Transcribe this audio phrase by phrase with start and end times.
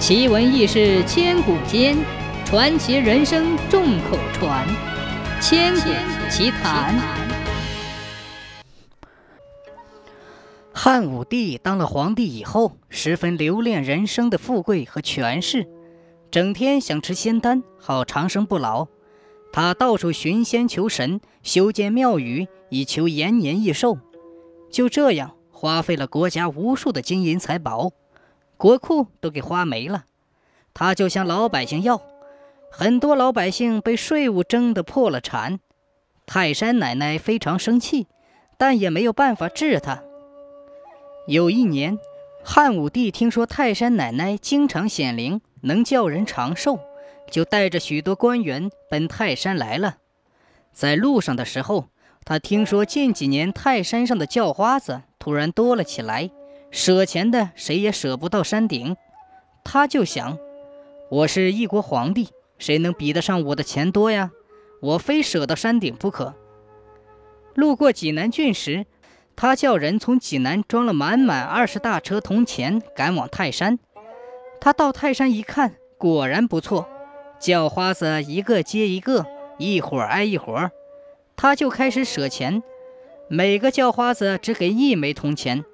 [0.00, 1.94] 奇闻异事千古间，
[2.46, 4.66] 传奇人生众口传。
[5.42, 5.90] 千古
[6.30, 6.98] 奇谈。
[10.72, 15.68] 汉武帝当了皇帝以后，十分留恋人生的富贵和权势，
[16.30, 18.86] 整天想吃仙丹，好长生不老。
[19.52, 23.98] 他到处寻仙求神，修建庙宇，以求延年益寿。
[24.70, 27.90] 就这样，花费了国家无数的金银财宝。
[28.60, 30.04] 国库都给花没了，
[30.74, 32.02] 他就向老百姓要，
[32.70, 35.60] 很多老百姓被税务征得破了产。
[36.26, 38.06] 泰山奶奶非常生气，
[38.58, 40.02] 但也没有办法治他。
[41.26, 41.98] 有一年，
[42.44, 46.80] 汉武帝听说泰山奶奶经常显灵，能叫人长寿，
[47.30, 49.96] 就带着许多官员奔泰山来了。
[50.70, 51.86] 在路上的时候，
[52.26, 56.30] 他听说近几年泰山上的叫花子突然多了起来。
[56.70, 58.96] 舍钱的谁也舍不到山顶，
[59.64, 60.38] 他就想：
[61.10, 62.28] 我是一国皇帝，
[62.58, 64.30] 谁能比得上我的钱多呀？
[64.80, 66.34] 我非舍到山顶不可。
[67.54, 68.86] 路过济南郡时，
[69.34, 73.78] 他叫人从济南装了满满二十大车铜钱，赶往泰山。
[74.60, 76.88] 他到泰山一看，果然不错，
[77.40, 79.26] 叫花子一个接一个，
[79.58, 80.70] 一伙挨一伙，
[81.34, 82.62] 他就开始舍钱，
[83.28, 85.64] 每个叫花子只给一枚铜钱。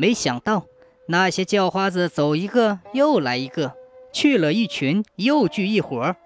[0.00, 0.64] 没想到
[1.08, 3.74] 那些叫花子走一个又来一个，
[4.14, 6.16] 去了一群又聚一伙儿。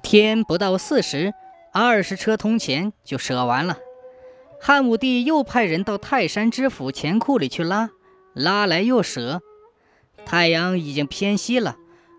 [0.00, 1.34] 天不到四时，
[1.72, 3.78] 二十车铜钱就舍完了。
[4.60, 7.90] 汉武帝又派人到泰山知府钱库里去拉，
[8.32, 9.40] 拉来又舍。
[10.24, 11.74] 太阳已经偏西了，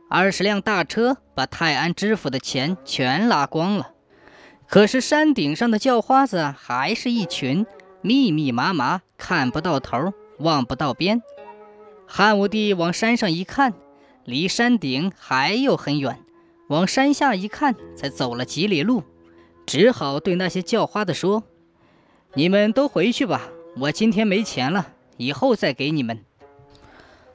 [0.09, 3.91] 二十辆大车把泰安知府的钱全拉光了。
[4.67, 7.65] 可是山顶上的叫花子还是一群，
[8.01, 10.11] 密密麻麻，看不到头。
[10.41, 11.21] 望不到边，
[12.05, 13.73] 汉武帝往山上一看，
[14.25, 16.15] 离山顶还有很远；
[16.67, 19.03] 往山下一看，才走了几里路，
[19.65, 21.43] 只好对那些叫花的说
[22.35, 26.19] ：“你们都回去吧，我今天没钱了，以后再给你们。”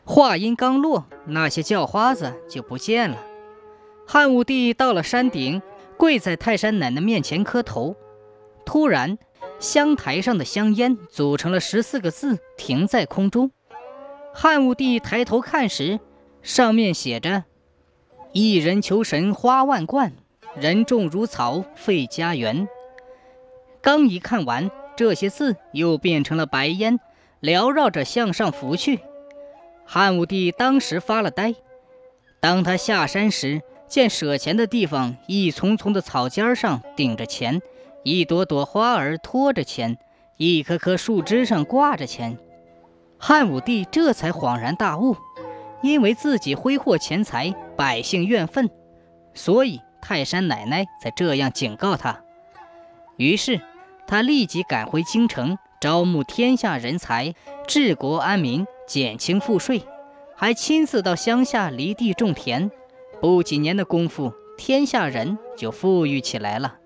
[0.04, 3.19] 话音刚落，那些叫花子就不见了。
[4.06, 5.60] 汉武帝到了山顶，
[5.97, 7.97] 跪在泰山奶奶面前磕头，
[8.64, 9.19] 突然。
[9.59, 13.50] 香台上的香烟组成了十四个字，停在空中。
[14.34, 15.99] 汉武帝抬头看时，
[16.43, 17.44] 上面写着
[18.33, 20.12] ：“一人求神花万贯，
[20.55, 22.69] 人众如草费家园。”
[23.81, 27.00] 刚一看完，这些字又变成了白烟，
[27.41, 29.00] 缭绕着向上浮去。
[29.87, 31.55] 汉武帝当时发了呆。
[32.41, 37.62] 当他下山时，见舍钱的地方一丛丛的草尖上顶着钱。
[38.06, 39.99] 一朵朵花儿托着钱，
[40.37, 42.39] 一棵棵树枝上挂着钱。
[43.19, 45.17] 汉武帝这才恍然大悟，
[45.83, 48.71] 因为自己挥霍钱财，百姓怨愤，
[49.34, 52.22] 所以泰山奶奶才这样警告他。
[53.17, 53.61] 于是
[54.06, 57.34] 他立即赶回京城，招募天下人才，
[57.67, 59.83] 治国安民，减轻赋税，
[60.37, 62.71] 还亲自到乡下犁地种田。
[63.21, 66.77] 不几年的功夫，天下人就富裕起来了。